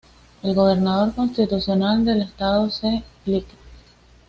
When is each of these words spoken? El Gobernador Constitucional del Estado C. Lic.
El 0.41 0.55
Gobernador 0.55 1.13
Constitucional 1.13 2.03
del 2.03 2.23
Estado 2.23 2.67
C. 2.71 3.03
Lic. 3.27 3.45